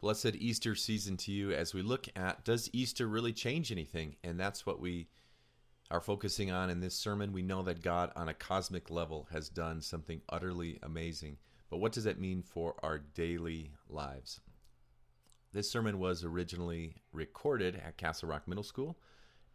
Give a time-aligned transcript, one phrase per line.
[0.00, 4.16] Blessed Easter season to you as we look at does Easter really change anything?
[4.22, 5.08] And that's what we
[5.90, 7.32] are focusing on in this sermon.
[7.32, 11.38] We know that God, on a cosmic level, has done something utterly amazing.
[11.70, 14.40] But what does that mean for our daily lives?
[15.52, 18.98] This sermon was originally recorded at Castle Rock Middle School,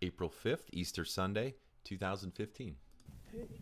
[0.01, 1.53] April 5th, Easter Sunday,
[1.83, 2.75] 2015.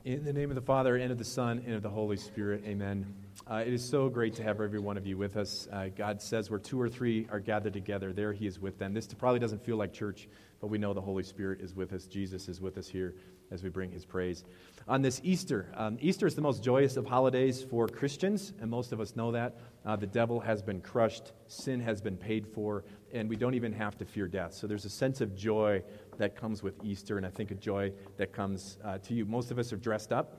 [0.03, 2.63] In the name of the Father, and of the Son, and of the Holy Spirit,
[2.65, 3.05] amen.
[3.45, 5.67] Uh, it is so great to have every one of you with us.
[5.71, 8.95] Uh, God says where two or three are gathered together, there He is with them.
[8.95, 10.27] This probably doesn't feel like church,
[10.59, 12.05] but we know the Holy Spirit is with us.
[12.07, 13.13] Jesus is with us here
[13.51, 14.43] as we bring His praise.
[14.87, 18.91] On this Easter, um, Easter is the most joyous of holidays for Christians, and most
[18.91, 19.57] of us know that.
[19.85, 23.73] Uh, the devil has been crushed, sin has been paid for, and we don't even
[23.73, 24.53] have to fear death.
[24.53, 25.83] So there's a sense of joy
[26.19, 29.25] that comes with Easter, and I think a joy that comes uh, to you.
[29.25, 30.37] Most of us are dressed up,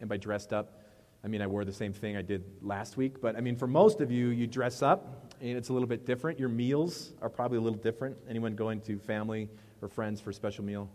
[0.00, 0.80] and by dressed up,
[1.24, 3.66] I mean I wore the same thing I did last week, but I mean for
[3.66, 6.38] most of you, you dress up, and it's a little bit different.
[6.38, 8.16] Your meals are probably a little different.
[8.28, 9.48] Anyone going to family
[9.80, 10.88] or friends for a special meal?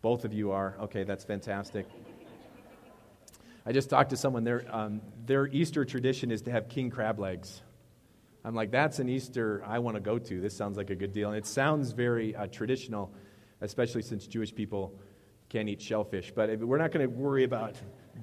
[0.00, 0.76] Both of you are.
[0.80, 1.86] Okay, that's fantastic.
[3.64, 4.42] I just talked to someone.
[4.42, 7.62] Their, um, their Easter tradition is to have king crab legs.
[8.44, 10.40] I'm like, that's an Easter I want to go to.
[10.40, 11.28] This sounds like a good deal.
[11.28, 13.12] And it sounds very uh, traditional,
[13.60, 14.94] especially since Jewish people
[15.48, 16.32] can't eat shellfish.
[16.34, 17.76] But we're not going to worry about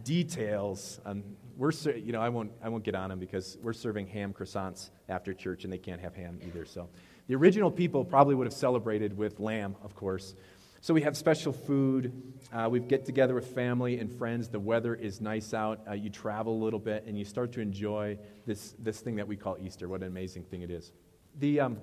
[0.04, 1.00] details.
[1.06, 1.24] Um,
[1.58, 4.90] we're, you know, I won't, I won't get on them because we're serving ham croissants
[5.08, 6.66] after church and they can't have ham either.
[6.66, 6.90] So
[7.28, 10.36] the original people probably would have celebrated with lamb, of course.
[10.82, 12.14] So we have special food.
[12.54, 14.48] Uh, we get together with family and friends.
[14.48, 15.82] The weather is nice out.
[15.86, 19.28] Uh, you travel a little bit and you start to enjoy this, this thing that
[19.28, 19.90] we call Easter.
[19.90, 20.94] What an amazing thing it is.
[21.38, 21.78] The, um,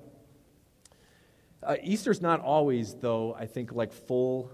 [1.62, 4.50] uh, Easter's not always, though, I think, like full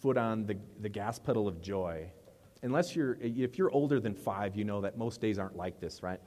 [0.00, 2.10] foot on the, the gas pedal of joy.
[2.62, 6.02] Unless you're, if you're older than five, you know that most days aren't like this,
[6.02, 6.20] right?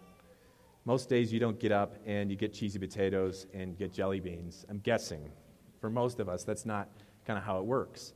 [0.86, 4.67] Most days you don't get up and you get cheesy potatoes and get jelly beans.
[4.69, 5.31] I'm guessing.
[5.81, 6.89] For most of us, that's not
[7.30, 8.13] kind of how it works.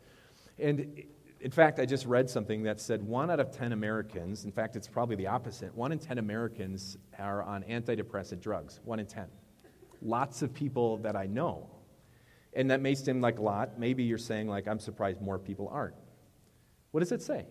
[0.58, 1.04] And
[1.40, 4.76] in fact, I just read something that said one out of 10 Americans, in fact,
[4.76, 8.80] it's probably the opposite, one in 10 Americans are on antidepressant drugs.
[8.84, 9.28] One in 10.
[10.02, 11.70] Lots of people that I know.
[12.54, 13.78] And that may seem like a lot.
[13.78, 15.96] Maybe you're saying, like, I'm surprised more people aren't.
[16.90, 17.46] What does it say?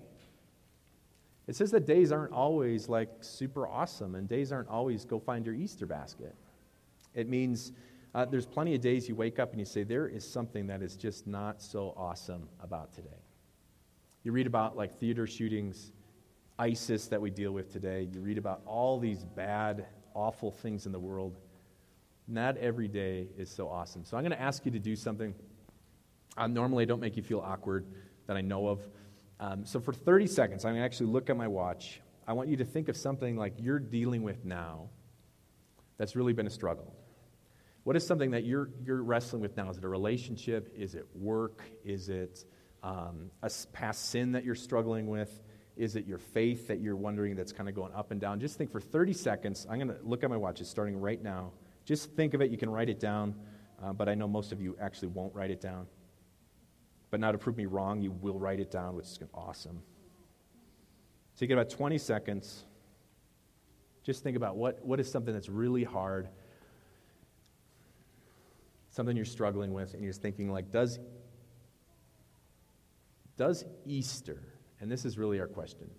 [1.47, 5.47] It says that days aren't always like super awesome, and days aren't always go find
[5.47, 6.34] your Easter basket.
[7.15, 7.71] It means
[8.15, 10.83] uh, there's plenty of days you wake up and you say, there is something that
[10.83, 13.09] is just not so awesome about today.
[14.23, 15.93] You read about like theater shootings,
[16.59, 18.09] ISIS that we deal with today.
[18.12, 21.39] You read about all these bad, awful things in the world.
[22.28, 24.05] Not every day is so awesome.
[24.05, 25.34] So I'm going to ask you to do something.
[26.37, 27.87] Uh, normally, I don't make you feel awkward
[28.27, 28.81] that I know of.
[29.41, 32.00] Um, so for 30 seconds, I'm going to actually look at my watch.
[32.29, 34.89] I want you to think of something like you're dealing with now
[35.99, 36.94] that's really been a struggle.
[37.84, 39.69] What is something that you're, you're wrestling with now?
[39.70, 40.72] Is it a relationship?
[40.76, 41.62] Is it work?
[41.84, 42.44] Is it
[42.82, 45.43] um, a past sin that you're struggling with?
[45.76, 48.38] Is it your faith that you're wondering that's kind of going up and down?
[48.38, 49.66] Just think for 30 seconds.
[49.69, 50.60] I'm going to look at my watch.
[50.60, 51.50] It's starting right now.
[51.84, 52.50] Just think of it.
[52.50, 53.34] You can write it down,
[53.82, 55.87] uh, but I know most of you actually won't write it down.
[57.10, 59.82] But now to prove me wrong, you will write it down, which is awesome.
[61.34, 62.64] So you get about 20 seconds.
[64.04, 66.28] Just think about what, what is something that's really hard
[68.93, 71.01] something you're struggling with, and you're thinking, like, does,
[73.37, 74.41] does Easter,
[74.81, 75.91] and this is really our question,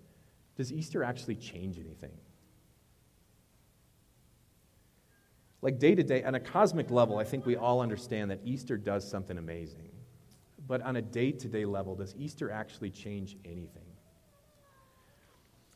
[0.56, 2.12] does Easter actually change anything?
[5.60, 8.76] Like day to day, on a cosmic level, I think we all understand that Easter
[8.76, 9.88] does something amazing.
[10.66, 13.83] But on a day to day level, does Easter actually change anything?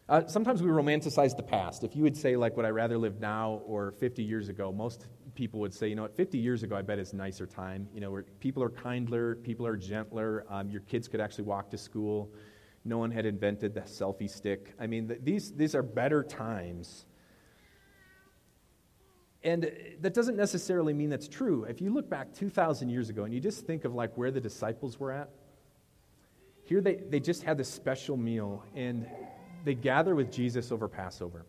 [0.08, 1.84] Uh, sometimes we romanticize the past.
[1.84, 5.06] If you would say, like, would I rather live now or 50 years ago, most
[5.34, 7.86] people would say, you know what, 50 years ago, I bet it's a nicer time.
[7.92, 10.46] You know, where people are kinder, people are gentler.
[10.48, 12.32] Um, your kids could actually walk to school.
[12.86, 14.74] No one had invented the selfie stick.
[14.80, 17.04] I mean, th- these, these are better times.
[19.44, 19.70] And
[20.00, 21.64] that doesn't necessarily mean that's true.
[21.64, 24.40] If you look back 2,000 years ago and you just think of like where the
[24.40, 25.28] disciples were at,
[26.64, 29.06] here they, they just had this special meal and
[29.68, 31.44] they gather with Jesus over Passover.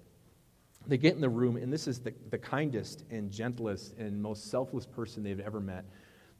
[0.86, 4.51] They get in the room, and this is the, the kindest and gentlest and most
[4.51, 5.86] selfless person they've ever met.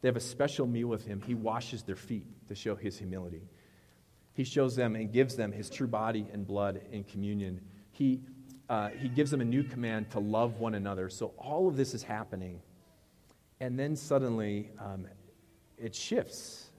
[0.02, 1.22] They have a special meal with him.
[1.26, 3.44] He washes their feet to show his humility.
[4.34, 7.62] He shows them and gives them his true body and blood in communion.
[7.94, 8.24] He,
[8.68, 11.08] uh, he gives them a new command to love one another.
[11.08, 12.60] So all of this is happening.
[13.62, 15.08] And then suddenly um,
[15.78, 16.72] it shifts.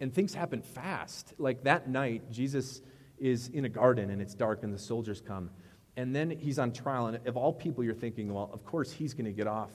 [0.00, 1.34] And things happen fast.
[1.38, 2.82] Like that night, Jesus
[3.20, 5.50] is in a garden and it's dark and the soldiers come.
[5.96, 7.08] And then he's on trial.
[7.08, 9.72] And of all people, you're thinking, well, of course he's going to get off.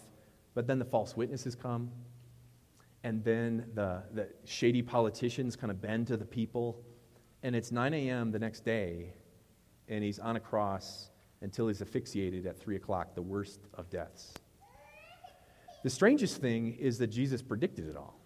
[0.54, 1.92] But then the false witnesses come.
[3.04, 6.82] And then the, the shady politicians kind of bend to the people.
[7.44, 8.32] And it's 9 a.m.
[8.32, 9.14] the next day,
[9.90, 11.10] and he's on a cross
[11.42, 14.34] until he's asphyxiated at 3 o'clock, the worst of deaths.
[15.84, 18.18] The strangest thing is that Jesus predicted it all.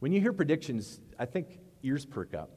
[0.00, 2.50] When you hear predictions, I think ears perk up.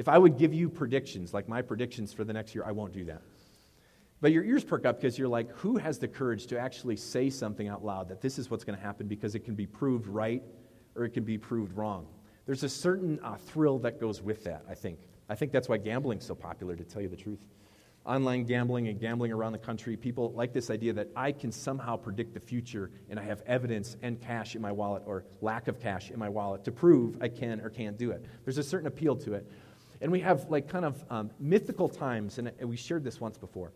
[0.00, 2.94] If I would give you predictions, like my predictions for the next year, I won't
[2.94, 3.20] do that.
[4.22, 7.28] But your ears perk up because you're like, who has the courage to actually say
[7.28, 10.06] something out loud that this is what's going to happen because it can be proved
[10.06, 10.42] right
[10.96, 12.06] or it can be proved wrong?
[12.46, 15.00] There's a certain uh, thrill that goes with that, I think.
[15.28, 17.40] I think that's why gambling's so popular, to tell you the truth.
[18.06, 21.98] Online gambling and gambling around the country, people like this idea that I can somehow
[21.98, 25.78] predict the future and I have evidence and cash in my wallet or lack of
[25.78, 28.24] cash in my wallet to prove I can or can't do it.
[28.46, 29.46] There's a certain appeal to it.
[30.00, 33.72] And we have like kind of um, mythical times, and we shared this once before.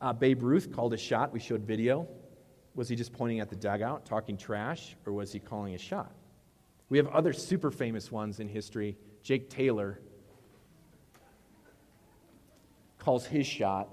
[0.00, 1.32] Uh, Babe Ruth called a shot.
[1.32, 2.06] We showed video.
[2.74, 6.12] Was he just pointing at the dugout, talking trash, or was he calling a shot?
[6.88, 8.96] We have other super famous ones in history.
[9.22, 9.98] Jake Taylor
[12.98, 13.88] calls his shot,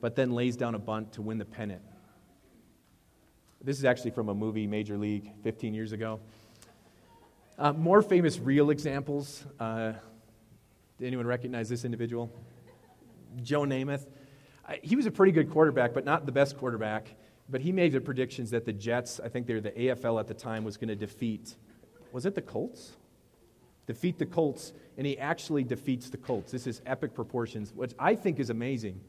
[0.00, 1.82] but then lays down a bunt to win the pennant.
[3.62, 6.18] This is actually from a movie, Major League, 15 years ago.
[7.58, 9.44] Uh, more famous real examples.
[9.58, 9.92] Uh,
[11.00, 12.30] did anyone recognize this individual?
[13.42, 14.06] Joe Namath
[14.82, 17.14] he was a pretty good quarterback, but not the best quarterback.
[17.48, 20.28] But he made the predictions that the Jets, I think they were the AFL at
[20.28, 21.56] the time, was going to defeat.
[22.12, 22.92] Was it the Colts?
[23.86, 26.52] Defeat the Colts, and he actually defeats the Colts.
[26.52, 27.72] This is epic proportions.
[27.74, 29.00] What I think is amazing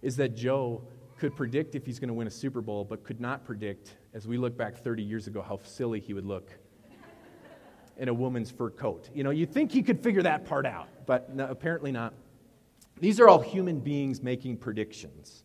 [0.00, 0.82] is that Joe
[1.18, 4.26] could predict if he's going to win a Super Bowl, but could not predict, as
[4.26, 6.52] we look back 30 years ago, how silly he would look
[7.98, 9.10] in a woman's fur coat.
[9.12, 12.14] You know, you'd think he could figure that part out, but no, apparently not.
[13.00, 15.44] These are all human beings making predictions.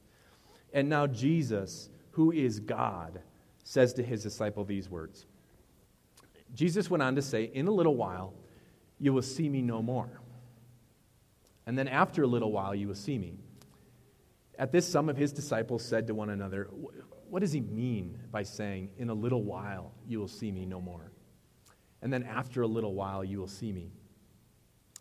[0.74, 3.22] And now Jesus, who is God,
[3.64, 5.26] says to his disciple these words.
[6.54, 8.34] Jesus went on to say, In a little while,
[9.00, 10.10] you will see me no more.
[11.66, 13.36] And then after a little while, you will see me.
[14.60, 16.70] At this, some of his disciples said to one another,
[17.30, 20.82] What does he mean by saying, In a little while, you will see me no
[20.82, 21.13] more?
[22.04, 23.90] And then after a little while, you will see me.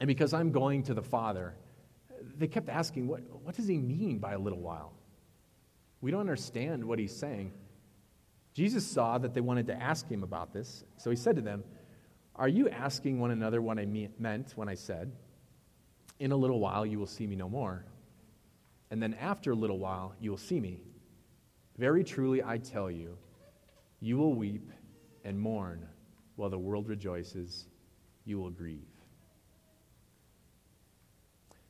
[0.00, 1.52] And because I'm going to the Father,
[2.38, 4.92] they kept asking, what, what does he mean by a little while?
[6.00, 7.52] We don't understand what he's saying.
[8.54, 11.64] Jesus saw that they wanted to ask him about this, so he said to them,
[12.36, 15.10] Are you asking one another what I me- meant when I said,
[16.20, 17.84] In a little while you will see me no more,
[18.92, 20.80] and then after a little while you will see me?
[21.78, 23.16] Very truly I tell you,
[23.98, 24.70] you will weep
[25.24, 25.88] and mourn
[26.42, 27.68] while the world rejoices,
[28.24, 28.88] you will grieve.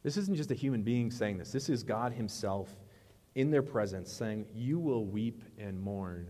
[0.02, 1.52] This isn't just a human being saying this.
[1.52, 2.70] This is God Himself
[3.34, 6.26] in their presence saying, You will weep and mourn.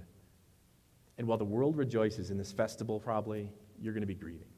[1.18, 3.48] And while the world rejoices in this festival, probably,
[3.80, 4.48] you're going to be grieving.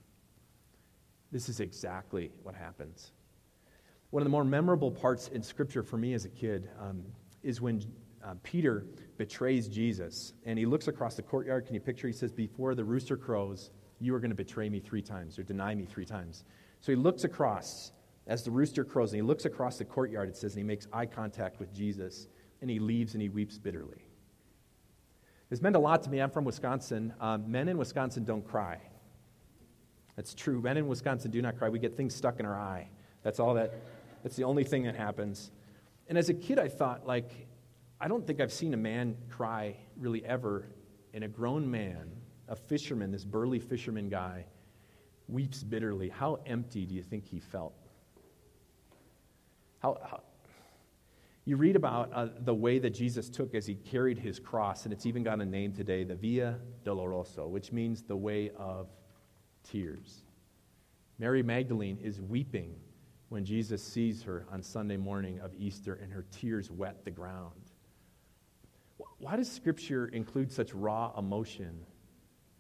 [1.31, 3.13] This is exactly what happens.
[4.09, 7.05] One of the more memorable parts in Scripture for me as a kid um,
[7.43, 7.85] is when
[8.25, 8.87] uh, Peter
[9.19, 11.67] betrays Jesus and he looks across the courtyard.
[11.67, 12.07] Can you picture?
[12.07, 15.43] He says, Before the rooster crows, you are going to betray me three times or
[15.43, 16.45] deny me three times.
[16.81, 17.93] So he looks across
[18.27, 20.87] as the rooster crows and he looks across the courtyard, it says, and he makes
[20.93, 22.29] eye contact with Jesus
[22.61, 24.09] and he leaves and he weeps bitterly.
[25.51, 26.21] This meant a lot to me.
[26.21, 27.13] I'm from Wisconsin.
[27.21, 28.81] Um, men in Wisconsin don't cry.
[30.17, 30.61] That's true.
[30.61, 31.69] Men in Wisconsin do not cry.
[31.69, 32.89] We get things stuck in our eye.
[33.23, 33.75] That's all that,
[34.23, 35.51] that's the only thing that happens.
[36.09, 37.47] And as a kid, I thought, like,
[38.05, 40.69] I don't think I've seen a man cry really ever.
[41.15, 42.11] And a grown man,
[42.49, 44.45] a fisherman, this burly fisherman guy,
[45.27, 46.11] weeps bitterly.
[46.11, 47.73] How empty do you think he felt?
[49.79, 50.21] How, how
[51.47, 54.93] you read about uh, the way that Jesus took as he carried his cross, and
[54.93, 58.89] it's even got a name today, the Via Dolorosa, which means the way of
[59.63, 60.25] tears.
[61.19, 62.75] Mary Magdalene is weeping
[63.31, 67.64] when Jesus sees her on Sunday morning of Easter, and her tears wet the ground.
[69.19, 71.81] Why does Scripture include such raw emotion?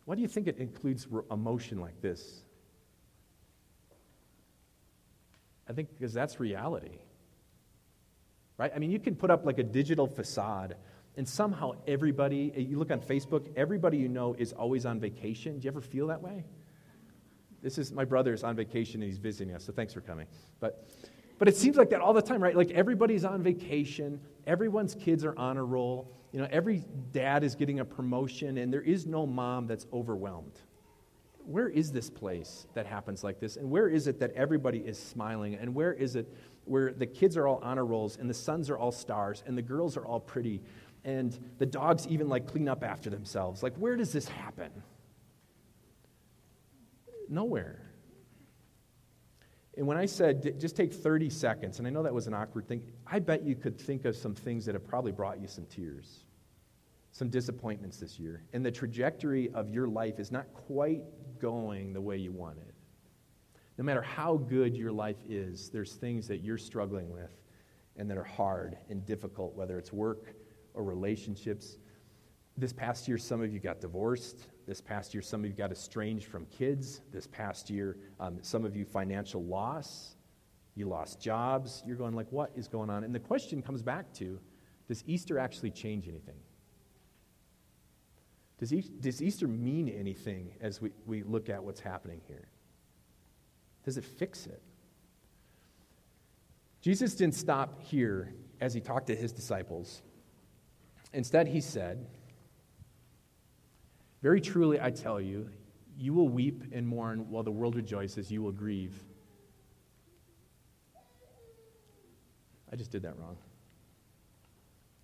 [0.05, 2.43] Why do you think it includes emotion like this?
[5.69, 6.99] I think because that's reality
[8.59, 8.73] right?
[8.75, 10.77] I mean, you can put up like a digital facade,
[11.17, 15.59] and somehow everybody, eh, you look on Facebook, everybody you know is always on vacation.
[15.59, 16.45] Do you ever feel that way?
[17.63, 20.27] This is my brother's on vacation and he's visiting us, so thanks for coming.
[20.61, 20.87] But,
[21.39, 22.55] but it seems like that all the time, right?
[22.55, 27.55] Like everybody's on vacation, everyone's kids are on a roll, you know, every dad is
[27.55, 30.61] getting a promotion, and there is no mom that's overwhelmed.
[31.45, 33.57] Where is this place that happens like this?
[33.57, 35.55] And where is it that everybody is smiling?
[35.57, 36.33] And where is it
[36.65, 39.63] where the kids are all honor rolls and the sons are all stars and the
[39.63, 40.63] girls are all pretty
[41.05, 43.63] and the dogs even like clean up after themselves.
[43.63, 44.71] Like, where does this happen?
[47.29, 47.83] Nowhere.
[49.77, 52.69] And when I said just take 30 seconds, and I know that was an awkward
[52.69, 55.67] thing, I bet you could think of some things that have probably brought you some
[55.67, 56.25] tears,
[57.11, 58.45] some disappointments this year.
[58.53, 61.03] And the trajectory of your life is not quite
[61.41, 62.75] going the way you want it.
[63.77, 67.33] No matter how good your life is, there's things that you're struggling with
[67.97, 70.35] and that are hard and difficult, whether it's work
[70.75, 71.79] or relationships.
[72.57, 74.47] This past year, some of you got divorced.
[74.67, 77.03] This past year, some of you got estranged from kids.
[77.13, 80.17] This past year, um, some of you financial loss.
[80.75, 81.83] You lost jobs.
[81.87, 83.05] You're going like, what is going on?
[83.05, 84.41] And the question comes back to,
[84.89, 86.39] does Easter actually change anything?
[88.59, 92.49] Does, e- does Easter mean anything as we, we look at what's happening here?
[93.85, 94.63] Does it fix it?
[96.81, 100.03] Jesus didn't stop here as he talked to his disciples.
[101.13, 102.07] Instead, he said,
[104.25, 105.51] very truly, I tell you,
[105.99, 108.99] you will weep and mourn while the world rejoices, you will grieve.
[112.73, 113.37] I just did that wrong.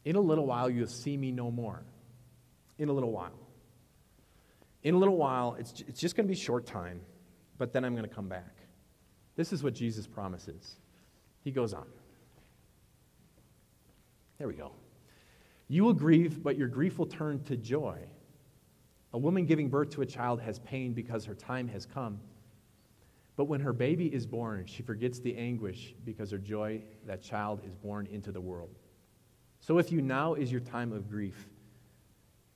[0.07, 1.83] In a little while, you'll see me no more.
[2.79, 3.39] In a little while.
[4.85, 7.03] In a little while, it's, it's just going to be short time,
[7.59, 8.57] but then I'm going to come back.
[9.37, 10.77] This is what Jesus promises.
[11.45, 11.85] He goes on.
[14.39, 14.73] There we go.
[15.69, 17.99] You will grieve, but your grief will turn to joy.
[19.13, 22.21] A woman giving birth to a child has pain because her time has come.
[23.37, 27.63] But when her baby is born, she forgets the anguish because her joy that child
[27.65, 28.79] is born into the world.
[29.61, 31.49] So with you now is your time of grief.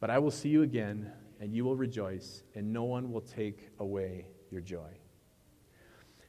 [0.00, 3.70] But I will see you again, and you will rejoice, and no one will take
[3.78, 4.90] away your joy.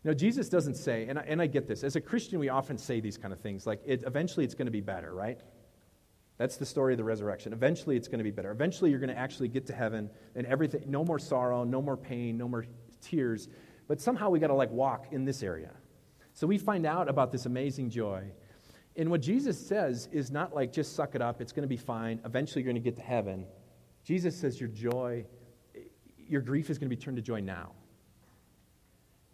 [0.05, 2.77] Now, Jesus doesn't say, and I, and I get this, as a Christian, we often
[2.77, 5.41] say these kind of things, like it, eventually it's going to be better, right?
[6.37, 7.53] That's the story of the resurrection.
[7.53, 8.51] Eventually, it's going to be better.
[8.51, 11.95] Eventually, you're going to actually get to heaven and everything, no more sorrow, no more
[11.95, 12.65] pain, no more
[13.01, 13.47] tears.
[13.87, 15.71] But somehow we got to like walk in this area.
[16.33, 18.31] So we find out about this amazing joy.
[18.97, 21.77] And what Jesus says is not like just suck it up, it's going to be
[21.77, 22.19] fine.
[22.25, 23.45] Eventually, you're going to get to heaven.
[24.03, 25.25] Jesus says your joy,
[26.17, 27.71] your grief is going to be turned to joy now.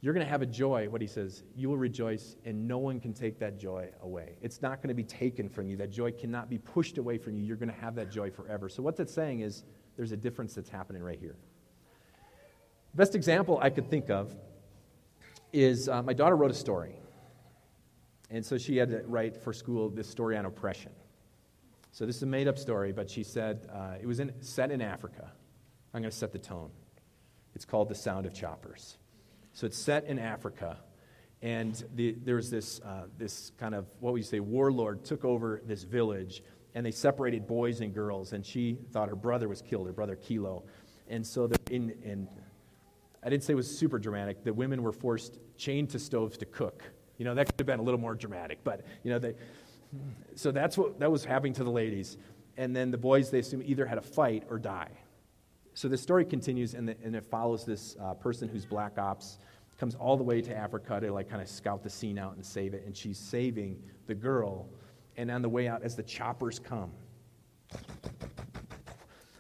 [0.01, 3.00] You're going to have a joy, what he says, you will rejoice, and no one
[3.00, 4.38] can take that joy away.
[4.41, 5.77] It's not going to be taken from you.
[5.77, 7.43] That joy cannot be pushed away from you.
[7.43, 8.67] You're going to have that joy forever.
[8.67, 9.63] So, what that's saying is
[9.96, 11.36] there's a difference that's happening right here.
[12.96, 14.36] Best example I could think of
[15.53, 16.96] is uh, my daughter wrote a story.
[18.29, 20.91] And so she had to write for school this story on oppression.
[21.91, 24.72] So this is a made up story, but she said uh, it was in, set
[24.72, 25.31] in Africa.
[25.93, 26.72] I'm going to set the tone.
[27.53, 28.98] It's called The Sound of Choppers.
[29.53, 30.77] So it's set in Africa.
[31.41, 35.25] And the, there was this, uh, this kind of, what would you say, warlord took
[35.25, 36.43] over this village,
[36.75, 38.34] and they separated boys and girls.
[38.34, 40.63] And she thought her brother was killed, her brother Kilo.
[41.08, 42.27] And so, in, in,
[43.24, 44.43] I didn't say it was super dramatic.
[44.43, 46.84] The women were forced, chained to stoves to cook.
[47.17, 49.36] You know, that could have been a little more dramatic, but, you know, they,
[50.36, 52.17] so that's what that was happening to the ladies.
[52.58, 54.89] And then the boys, they assume, either had to fight or die.
[55.73, 59.39] So the story continues, and, the, and it follows this uh, person who's black ops,
[59.79, 62.45] comes all the way to Africa to like kind of scout the scene out and
[62.45, 64.69] save it, and she's saving the girl.
[65.17, 66.91] And on the way out, as the choppers come,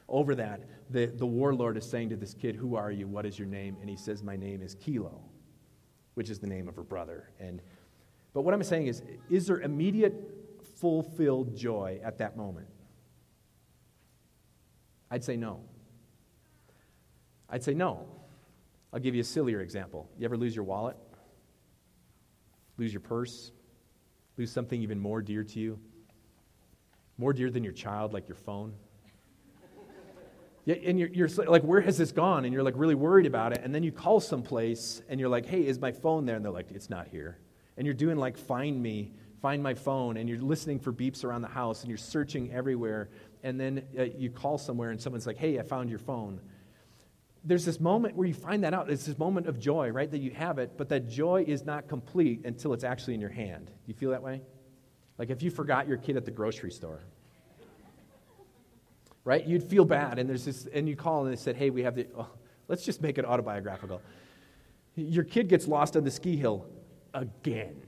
[0.07, 3.07] over that, the, the warlord is saying to this kid, Who are you?
[3.07, 3.77] What is your name?
[3.81, 5.21] And he says, My name is Kilo,
[6.15, 7.29] which is the name of her brother.
[7.39, 7.61] And,
[8.33, 10.13] but what I'm saying is, is there immediate
[10.79, 12.67] fulfilled joy at that moment?
[15.09, 15.61] I'd say no.
[17.51, 18.07] I'd say no.
[18.93, 20.09] I'll give you a sillier example.
[20.17, 20.95] You ever lose your wallet?
[22.77, 23.51] Lose your purse?
[24.37, 25.79] Lose something even more dear to you?
[27.17, 28.73] More dear than your child, like your phone?
[30.63, 32.45] Yeah, and you're, you're like, where has this gone?
[32.45, 33.61] And you're like really worried about it.
[33.63, 36.35] And then you call someplace and you're like, hey, is my phone there?
[36.35, 37.39] And they're like, it's not here.
[37.77, 40.17] And you're doing like, find me, find my phone.
[40.17, 43.09] And you're listening for beeps around the house and you're searching everywhere.
[43.43, 46.39] And then uh, you call somewhere and someone's like, hey, I found your phone
[47.43, 48.89] there's this moment where you find that out.
[48.89, 50.09] It's this moment of joy, right?
[50.09, 53.29] That you have it, but that joy is not complete until it's actually in your
[53.29, 53.67] hand.
[53.67, 54.41] Do you feel that way?
[55.17, 56.99] Like if you forgot your kid at the grocery store,
[59.23, 59.45] right?
[59.45, 61.95] You'd feel bad, and there's this, and you call and they said, "Hey, we have
[61.95, 62.27] the." Oh,
[62.67, 64.01] let's just make it autobiographical.
[64.95, 66.67] Your kid gets lost on the ski hill
[67.13, 67.81] again.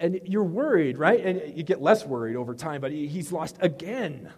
[0.00, 1.24] And you're worried, right?
[1.24, 4.30] And you get less worried over time, but he's lost again.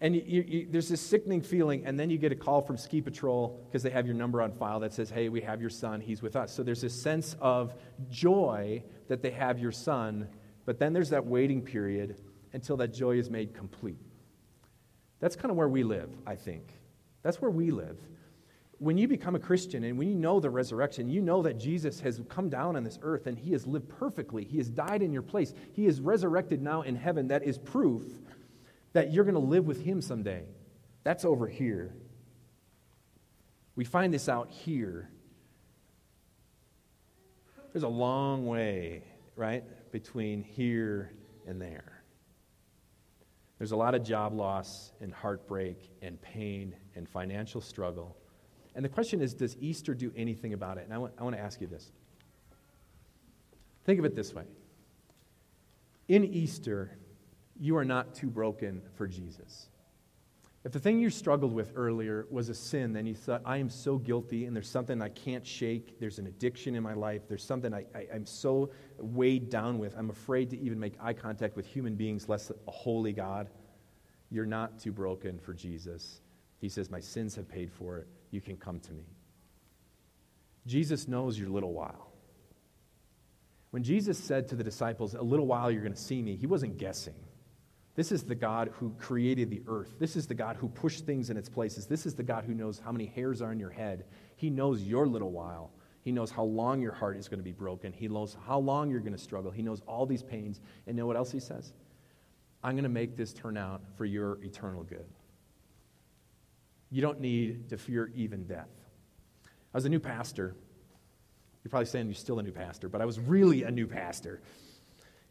[0.00, 3.00] And you, you, there's this sickening feeling, and then you get a call from Ski
[3.00, 6.00] Patrol because they have your number on file that says, Hey, we have your son,
[6.00, 6.52] he's with us.
[6.52, 7.74] So there's this sense of
[8.10, 10.28] joy that they have your son,
[10.66, 12.16] but then there's that waiting period
[12.52, 13.98] until that joy is made complete.
[15.20, 16.64] That's kind of where we live, I think.
[17.22, 17.98] That's where we live.
[18.78, 22.00] When you become a Christian and when you know the resurrection, you know that Jesus
[22.00, 24.44] has come down on this earth and he has lived perfectly.
[24.44, 25.54] He has died in your place.
[25.72, 27.28] He is resurrected now in heaven.
[27.28, 28.02] That is proof
[28.92, 30.44] that you're going to live with him someday.
[31.02, 31.94] That's over here.
[33.76, 35.10] We find this out here.
[37.72, 39.02] There's a long way,
[39.36, 41.10] right, between here
[41.46, 42.02] and there.
[43.58, 48.16] There's a lot of job loss and heartbreak and pain and financial struggle.
[48.74, 50.84] And the question is does Easter do anything about it?
[50.84, 51.90] And I want, I want to ask you this.
[53.84, 54.44] Think of it this way
[56.08, 56.90] In Easter,
[57.58, 59.68] you are not too broken for Jesus.
[60.64, 63.68] If the thing you struggled with earlier was a sin, then you thought, I am
[63.68, 66.00] so guilty and there's something I can't shake.
[66.00, 67.28] There's an addiction in my life.
[67.28, 69.94] There's something I, I, am so weighed down with.
[69.94, 73.50] I'm afraid to even make eye contact with human beings, less a holy God.
[74.30, 76.22] You're not too broken for Jesus.
[76.62, 78.08] He says, My sins have paid for it.
[78.34, 79.04] You can come to me.
[80.66, 82.10] Jesus knows your little while.
[83.70, 86.48] When Jesus said to the disciples, A little while you're going to see me, he
[86.48, 87.14] wasn't guessing.
[87.94, 89.94] This is the God who created the earth.
[90.00, 91.86] This is the God who pushed things in its places.
[91.86, 94.04] This is the God who knows how many hairs are in your head.
[94.34, 95.70] He knows your little while.
[96.02, 97.92] He knows how long your heart is going to be broken.
[97.92, 99.52] He knows how long you're going to struggle.
[99.52, 100.60] He knows all these pains.
[100.88, 101.72] And know what else he says?
[102.64, 105.06] I'm going to make this turn out for your eternal good.
[106.94, 108.70] You don't need to fear even death.
[109.42, 110.54] I was a new pastor.
[111.64, 114.40] You're probably saying you're still a new pastor, but I was really a new pastor.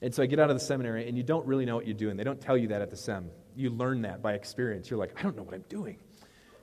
[0.01, 1.95] And so I get out of the seminary, and you don't really know what you're
[1.95, 2.17] doing.
[2.17, 3.29] They don't tell you that at the sem.
[3.55, 4.89] You learn that by experience.
[4.89, 5.99] You're like, I don't know what I'm doing.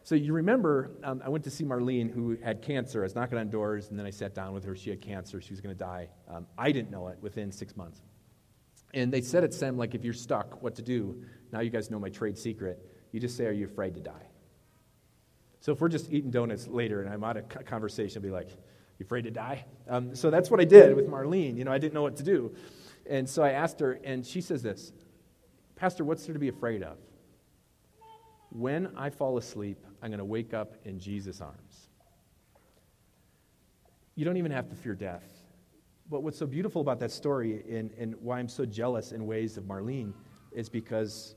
[0.02, 3.00] So you remember, um, I went to see Marlene, who had cancer.
[3.00, 4.76] I was knocking on doors, and then I sat down with her.
[4.76, 5.40] She had cancer.
[5.40, 6.10] She was going to die.
[6.28, 8.02] Um, I didn't know it within six months.
[8.92, 11.24] And they said at SEM, like, if you're stuck, what to do.
[11.52, 12.86] Now you guys know my trade secret.
[13.12, 14.26] You just say, Are you afraid to die?
[15.60, 18.48] So if we're just eating donuts later and I'm out of conversation, I'll be like,
[18.98, 19.64] You afraid to die?
[19.88, 21.56] Um, so that's what I did with Marlene.
[21.56, 22.54] You know, I didn't know what to do.
[23.08, 24.92] And so I asked her, and she says this
[25.76, 26.96] Pastor, what's there to be afraid of?
[28.50, 31.88] When I fall asleep, I'm going to wake up in Jesus' arms.
[34.16, 35.24] You don't even have to fear death.
[36.10, 39.56] But what's so beautiful about that story and, and why I'm so jealous in ways
[39.56, 40.12] of Marlene
[40.52, 41.36] is because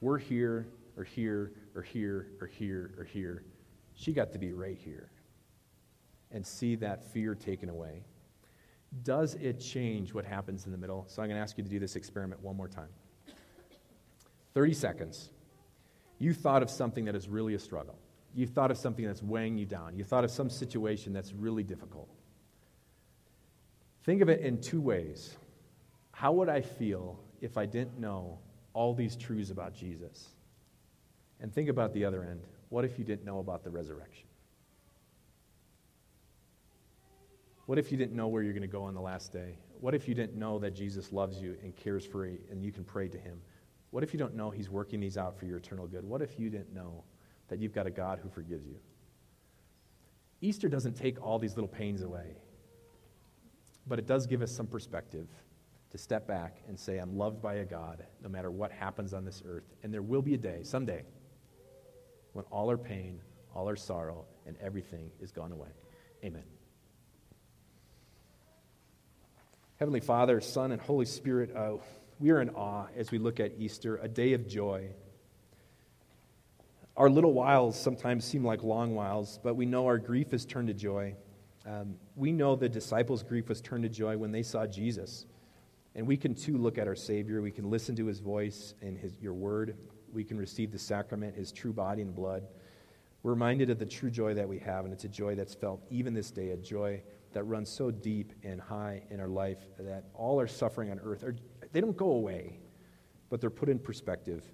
[0.00, 3.44] we're here or here or here or here or here.
[3.94, 5.10] She got to be right here
[6.30, 8.04] and see that fear taken away.
[9.02, 11.04] Does it change what happens in the middle?
[11.08, 12.88] So I'm going to ask you to do this experiment one more time.
[14.54, 15.30] 30 seconds.
[16.18, 17.98] You thought of something that is really a struggle.
[18.34, 19.96] You thought of something that's weighing you down.
[19.96, 22.08] You thought of some situation that's really difficult.
[24.04, 25.36] Think of it in two ways.
[26.12, 28.38] How would I feel if I didn't know
[28.74, 30.28] all these truths about Jesus?
[31.42, 32.40] And think about the other end.
[32.68, 34.26] What if you didn't know about the resurrection?
[37.66, 39.58] What if you didn't know where you're going to go on the last day?
[39.80, 42.70] What if you didn't know that Jesus loves you and cares for you and you
[42.70, 43.40] can pray to him?
[43.90, 46.04] What if you don't know he's working these out for your eternal good?
[46.04, 47.04] What if you didn't know
[47.48, 48.76] that you've got a God who forgives you?
[50.40, 52.36] Easter doesn't take all these little pains away,
[53.86, 55.28] but it does give us some perspective
[55.90, 59.24] to step back and say, I'm loved by a God no matter what happens on
[59.24, 59.74] this earth.
[59.82, 61.04] And there will be a day, someday,
[62.32, 63.20] when all our pain,
[63.54, 65.68] all our sorrow, and everything is gone away.
[66.24, 66.44] Amen.
[69.76, 71.72] Heavenly Father, Son, and Holy Spirit, uh,
[72.20, 74.88] we are in awe as we look at Easter, a day of joy.
[76.96, 80.68] Our little whiles sometimes seem like long whiles, but we know our grief is turned
[80.68, 81.16] to joy.
[81.66, 85.26] Um, we know the disciples' grief was turned to joy when they saw Jesus.
[85.94, 87.42] And we can too look at our Savior.
[87.42, 89.76] We can listen to his voice and his, your word.
[90.12, 92.44] We can receive the sacrament, his true body and blood.
[93.22, 95.80] We're reminded of the true joy that we have, and it's a joy that's felt
[95.90, 100.04] even this day, a joy that runs so deep and high in our life that
[100.14, 101.34] all our suffering on earth, are,
[101.72, 102.58] they don't go away,
[103.30, 104.44] but they're put in perspective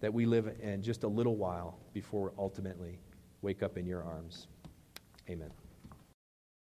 [0.00, 2.98] that we live in just a little while before ultimately
[3.42, 4.46] wake up in your arms.
[5.28, 5.50] Amen.